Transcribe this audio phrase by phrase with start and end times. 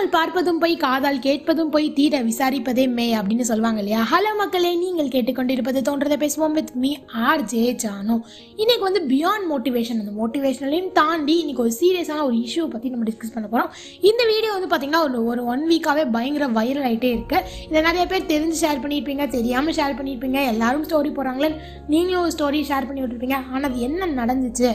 [0.00, 4.02] கண்ணால் பார்ப்பதும் போய் காதால் கேட்பதும் போய் தீர விசாரிப்பதே மே அப்படின்னு சொல்லுவாங்க இல்லையா?
[4.12, 6.90] ஹலோ மக்களே நீங்கள் கேட்டுக்கொண்டிருப்பது தோன்றதை பேசுவோம் with me
[7.24, 8.14] R J Janu.
[8.62, 13.34] இன்னைக்கு வந்து பியாண்ட் மோட்டிவேஷன் அந்த மோட்டிவேஷனலையும் தாண்டி இன்னைக்கு ஒரு சீரியஸான ஒரு இஷ்யூ பற்றி நம்ம டிஸ்கஸ்
[13.34, 13.72] பண்ண போகிறோம்
[14.10, 17.40] இந்த வீடியோ வந்து பார்த்தீங்கன்னா ஒரு ஒரு ஒன் வீக்காகவே பயங்கர வைரல் ஆகிட்டே இருக்கு.
[17.68, 20.40] இதை நிறைய பேர் தெரிஞ்சு ஷேர் பண்ணியிருப்பீங்க தெரியாமல் ஷேர் பண்ணியிருப்பீங்க.
[20.54, 21.50] எல்லாரும் ஸ்டோரி போகிறாங்களே
[21.94, 23.38] நீங்களும் ஒரு ஸ்டோரி ஷேர் பண்ணி விட்டுருப்பீங்க.
[23.52, 24.70] ஆனால் அது என்ன நடந்துச்சு?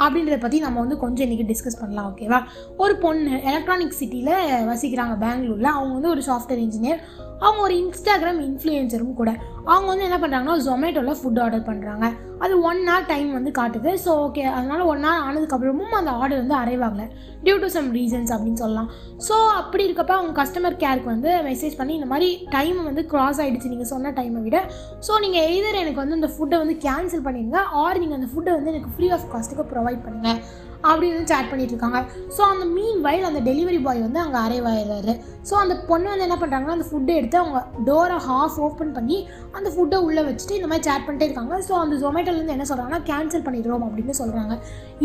[0.00, 2.42] அப்படின்றத பற்றி நம்ம வந்து கொஞ்சம் இன்றைக்கி டிஸ்கஸ் பண்ணலாம் ஓகேவா
[2.76, 4.32] ஒரு பொண்ணு எலக்ட்ரானிக் சிட்டியில்
[4.68, 5.64] வசிக்கிறாங்க பெங்களூரில்.
[5.64, 7.00] அவங்க வந்து ஒரு சாஃப்ட்வேர் இன்ஜினியர்
[7.44, 9.30] அவங்க ஒரு இன்ஸ்டாகிராம் இன்ஃப்ளூயன்சரும் கூட.
[9.70, 12.06] அவங்க வந்து என்ன பண்ணுறாங்கன்னா ஜொமேட்டோவில் ஃபுட் ஆர்டர் பண்ணுறாங்க
[12.44, 13.90] அது ஒன் ஹவர் டைம் வந்து காட்டுது.
[14.04, 17.04] ஸோ ஓகே அதனால் ஒன் ஹவர் ஆனதுக்கப்புறமும் அந்த ஆர்டர் வந்து அரைவ் ஆகல.
[17.44, 18.88] டியூ டு சம் ரீசன்ஸ் அப்படின்னு சொல்லலாம்.
[19.26, 23.72] ஸோ அப்படி இருக்கப்ப அவங்க கஸ்டமர் கேருக்கு வந்து மெசேஜ் பண்ணி இந்த மாதிரி டைம் வந்து க்ராஸ் ஆகிடுச்சு
[23.74, 24.60] நீங்கள் சொன்ன டைமை விட.
[25.08, 28.72] ஸோ நீங்கள் எய்தர் எனக்கு வந்து இந்த ஃபுட்டை வந்து கேன்சல் பண்ணிடுங்க ஆர் நீங்கள் அந்த ஃபுட்டை வந்து
[28.74, 30.40] எனக்கு ஃப்ரீ ஆஃப் காஸ்ட்டுக்கு ப்ரொவைட் பண்ணுங்கள்
[30.88, 31.98] அப்படின்னு சேட் பண்ணிட்டு இருக்காங்க
[32.36, 35.14] ஸோ அந்த மீன் வயல் அந்த டெலிவரி பாய் வந்து அங்கே அரைவ் ஆயிடுறாரு.
[35.48, 39.18] ஸோ அந்த பொண்ணு வந்து என்ன பண்ணுறாங்கன்னா அந்த ஃபுட்டை எடுத்து அவங்க டோரை ஹாஃப் ஓப்பன் பண்ணி
[39.58, 41.56] அந்த ஃபுட்டை உள்ளே வச்சுட்டு இந்த மாதிரி சேட் பண்ணிட்டே இருக்காங்க.
[41.68, 44.56] ஸோ அந்த ஜொமேட்டோலேருந்து என்ன சொல்கிறாங்கன்னா கேன்சல் பண்ணிடுறோம் அப்படின்னு சொல்கிறாங்க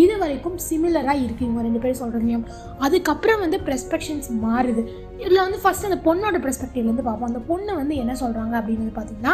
[0.03, 2.45] இது வரைக்கும் சிமிலராக இருக்குது இவங்க ரெண்டு பேரும் சொல்கிறதையும்
[2.88, 4.83] அதுக்கப்புறம் வந்து ப்ரெஸ்பெக்ஷன்ஸ் மாறுது.
[5.23, 7.27] இதில் வந்து ஃபஸ்ட் அந்த பொண்ணோட பெர்ஸ்பெக்டிவ்லேருந்து பார்ப்போம்.
[7.27, 9.33] அந்த பொண்ணு வந்து என்ன சொல்கிறாங்க அப்படின்னு வந்து பார்த்தீங்கன்னா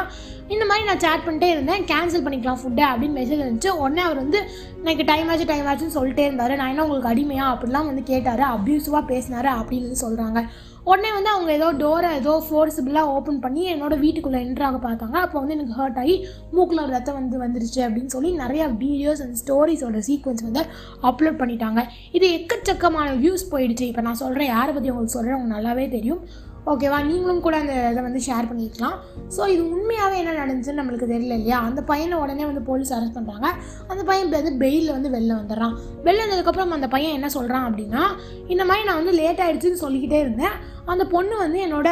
[0.53, 4.41] இந்த மாதிரி நான் சேட் பண்ணிட்டே இருந்தேன் கேன்சல் பண்ணிக்கலாம் ஃபுட்டை அப்படின்னு மெசேஜ் இருந்துச்சு உடனே அவர் வந்து
[4.83, 6.55] எனக்கு டைம் ஆச்சு டைம் ஆச்சுன்னு சொல்லிட்டே இருந்தார்.
[6.55, 7.47] நான் என்ன உங்களுக்கு அடிமையா?
[7.53, 8.43] அப்படிலாம் வந்து கேட்டார்.
[8.55, 10.41] அப்யூசிவாக பேசினாரு அப்படின்னு வந்து சொல்கிறாங்க
[10.89, 15.17] உடனே வந்து அவங்க ஏதோ டோரை ஏதோ ஃபோர்ஸபிளாக ஓப்பன் பண்ணி என்னோட வீட்டுக்குள்ளே என்ட்ராக பார்த்தாங்க.
[15.25, 16.15] அப்போ வந்து எனக்கு ஹர்ட் ஆகி
[16.57, 20.63] மூக்கில் ஒரு ரத்தம் வந்து வந்துருச்சு அப்படின்னு சொல்லி நிறையா வீடியோஸ் அண்ட் ஸ்டோரிஸோட சீக்வன்ஸ் வந்து
[21.09, 21.83] அப்லோட் பண்ணிட்டாங்க.
[22.19, 23.88] இது எக்கச்சக்கமான வியூஸ் போயிடுச்சு.
[23.91, 26.23] இப்போ நான் சொல்கிறேன் யாரை பற்றி உங்களுக்கு சொல்கிறேன் உங்களுக்கு நல்லாவே தெரியும்.
[26.65, 27.03] ஓகேவா?
[27.05, 28.97] நீங்களும் கூட அந்த இதை வந்து ஷேர் பண்ணிக்கலாம்.
[29.35, 31.59] ஸோ இது உண்மையாகவே என்ன நடந்துச்சுன்னு நம்மளுக்கு தெரியல இல்லையா?
[31.59, 33.47] அந்த பையனை உடனே வந்து போலீஸ் அரெஸ்ட் பண்ணுறாங்க
[33.87, 35.73] அந்த பையன் வந்து பெயிலில் வந்து வெளில வந்துடுறான்.
[36.03, 38.03] வெளில வந்ததுக்கப்புறம் அந்த பையன் என்ன சொல்கிறான் அப்படின்னா
[38.47, 40.55] இந்த மாதிரி நான் வந்து லேட் ஆகிடுச்சின்னு சொல்லிக்கிட்டே இருந்தேன்.
[40.85, 41.89] அந்த பொண்ணு வந்து என்னோட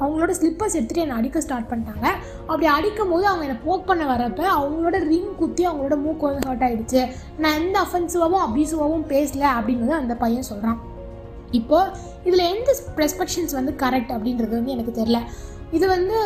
[0.00, 2.06] அவங்களோட ஸ்லிப்பர்ஸ் எடுத்துகிட்டு என்னை அடிக்க ஸ்டார்ட் பண்ணிட்டாங்க.
[2.46, 6.66] அப்படி அடிக்கும் போது அவங்க என்னை போக் பண்ண வரப்ப அவங்களோட ரிங் குத்தி அவங்களோட மூக்கு வந்து ஹர்ட்
[6.68, 7.08] ஆகிடுச்சு
[7.38, 10.78] நான் எந்த அஃபென்சிவாகவும் அப்யூசிவாகவும் பேசலை அப்படின்னு அப்படிங்கிறது அந்த பையன் சொல்கிறான்
[11.54, 11.90] இப்போது
[12.24, 15.18] இதில் எந்த ப்ரெஸ்பெக்ஷன்ஸ் வந்து கரெக்ட் அப்படின்றது வந்து எனக்கு தெரில
[15.72, 16.16] இது வந்து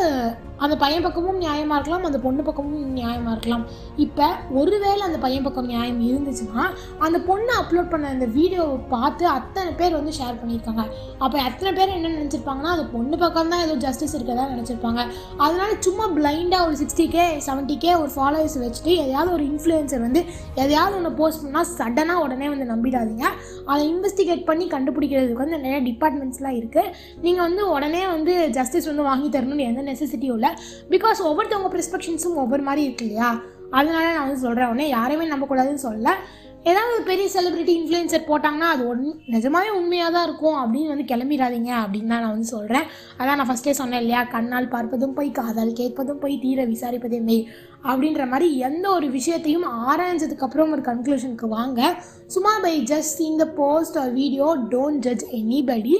[0.65, 3.65] அந்த பையன் பக்கமும் நியாயமாக இருக்கலாம் அந்த பொண்ணு பக்கமும் நியாயமாக இருக்கலாம்.
[4.05, 4.27] இப்போ
[4.59, 6.65] ஒருவேளை அந்த பையன் பக்கம் நியாயம் இருந்துச்சுன்னா
[7.07, 10.83] அந்த பொண்ணு அப்லோட் பண்ண அந்த வீடியோவை பார்த்து அத்தனை பேர் வந்து ஷேர் பண்ணியிருக்காங்க.
[11.23, 15.01] அப்போ அத்தனை பேர் என்ன நினச்சிருப்பாங்கன்னா அந்த பொண்ணு பக்கம் தான் ஏதோ ஜஸ்டிஸ் இருக்கிறதா நினச்சிருப்பாங்க.
[15.45, 20.23] அதனால சும்மா பிளைண்டாக ஒரு சிக்ஸ்டி கே செவன்ட்டி கே ஒரு ஃபாலோவர்ஸ் வச்சுட்டு எதையாவது ஒரு இன்ஃப்ளூயன்சர் வந்து
[20.63, 23.25] எதையாவது ஒன்று போஸ்ட் பண்ணால் சடனாக உடனே வந்து நம்பிடாதீங்க.
[23.71, 26.93] அதை இன்வெஸ்டிகேட் பண்ணி கண்டுபிடிக்கிறதுக்கு வந்து நிறைய டிபார்ட்மெண்ட்ஸ்லாம் இருக்குது
[27.25, 30.48] நீங்கள் வந்து உடனே வந்து ஜஸ்டிஸ் வந்து வாங்கி தரணும்னு எந்த நெசசிட்டியும் இல்லை.
[30.89, 33.29] பிகாஸ் ஒவ்வொருத்தவங்க ப்ரிஸ்பெக்ஷன்ஸும் ஒவ்வொரு மாதிரி இருக்கு இல்லையா?
[33.71, 36.07] அதனால நான் வந்து சொல்கிறேன் உடனே யாரையுமே நம்பக்கூடாதுன்னு சொல்ல
[36.65, 39.03] ஏதாவது ஒரு பெரிய செலிபிரிட்டி இன்ஃப்ளூயன்சர் போட்டாங்கன்னா அது ஒன்
[39.33, 40.57] நிஜமாவே உண்மையாக தான் இருக்கும்.
[40.61, 42.85] அப்படின்னு வந்து கிளம்பிடாதீங்க அப்படின்னு தான் நான் வந்து சொல்கிறேன்
[43.19, 44.21] அதான் நான் ஃபஸ்ட்டே சொன்னேன் இல்லையா?
[44.33, 47.43] கண்ணால் பார்ப்பதும் போய் காதால் கேட்பதும் போய் தீர விசாரிப்பதே மெய்
[47.89, 51.81] அப்படின்ற மாதிரி எந்த ஒரு விஷயத்தையும் ஆராய்ஞ்சதுக்கப்புறம் ஒரு கன்க்ளூஷனுக்கு வாங்க.
[52.35, 55.97] சும்மா பை ஜஸ்ட் இந்த post or video don't judge anybody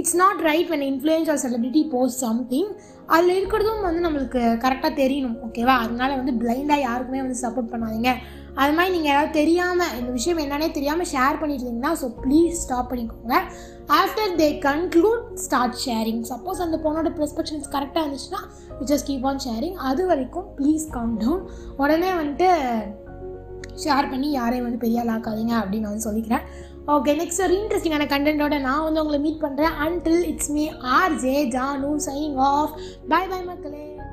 [0.00, 2.70] it's not right when influence or celebrity post something
[3.14, 8.10] அதில் இருக்கிறதும் வந்து நம்மளுக்கு கரெக்டாக தெரியணும் ஓகேவா அதனால வந்து பிளைண்டாக யாருக்குமே வந்து சப்போர்ட் பண்ணாதீங்க.
[8.60, 13.36] அது மாதிரி நீங்கள் ஏதாவது தெரியாமல் இந்த விஷயம் என்னன்னே தெரியாமல் ஷேர் பண்ணியிருந்தீங்கன்னா ஸோ ப்ளீஸ் ஸ்டாப் பண்ணிக்கோங்க.
[14.00, 18.42] After they conclude start sharing suppose அந்த பொண்ணோட ப்ரெஸ்பெக்ஷன்ஸ் கரெக்டாக இருந்துச்சுன்னா
[18.90, 21.44] ஜஸ்ட் கீப் ஆன் ஷேரிங் அது வரைக்கும் ப்ளீஸ் கம் டவுன்
[21.76, 22.50] உடனே வந்துட்டு
[23.84, 26.44] ஷேர் பண்ணி யாரையும் வந்து பெரிய ஆள் ஆக்காதீங்க அப்படின்னு நான் வந்து சொல்லிக்கிறேன்.
[26.94, 31.34] ஓகே நெக்ஸ்ட் ஒரு இன்ட்ரெஸ்டிங்கான கண்டென்ட்டோட நான் வந்து உங்களை மீட் பண்ணுறேன் until it's me R J
[31.56, 32.74] Janu signing off
[33.08, 33.84] bye bye மக்களே.